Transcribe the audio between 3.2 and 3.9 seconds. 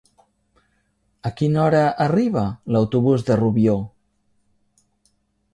de Rubió?